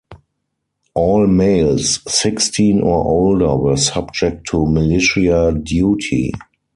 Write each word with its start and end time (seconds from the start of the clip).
All 0.95 1.27
males 1.27 1.99
sixteen 2.11 2.81
or 2.81 3.03
older 3.05 3.55
were 3.55 3.77
subject 3.77 4.47
to 4.49 4.65
militia 4.65 5.53
duty. 5.61 6.33